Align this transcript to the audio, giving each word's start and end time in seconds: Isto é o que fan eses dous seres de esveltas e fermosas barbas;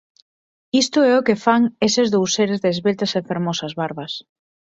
Isto 0.83 0.99
é 1.09 1.13
o 1.19 1.25
que 1.27 1.41
fan 1.45 1.63
eses 1.87 2.07
dous 2.15 2.29
seres 2.37 2.59
de 2.63 2.69
esveltas 2.73 3.11
e 3.19 3.21
fermosas 3.29 3.73
barbas; 3.81 4.13